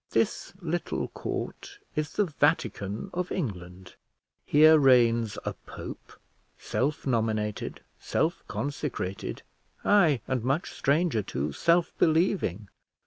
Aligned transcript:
This 0.09 0.51
little 0.61 1.09
court 1.09 1.77
is 1.95 2.13
the 2.13 2.25
Vatican 2.25 3.11
of 3.13 3.31
England. 3.31 3.93
Here 4.47 4.79
reigns 4.79 5.37
a 5.45 5.53
pope, 5.53 6.13
self 6.57 7.05
nominated, 7.05 7.81
self 7.99 8.41
consecrated, 8.47 9.43
ay, 9.85 10.21
and 10.27 10.43
much 10.43 10.71
stranger 10.73 11.21
too, 11.21 11.51
self 11.51 11.95
believing! 11.99 12.67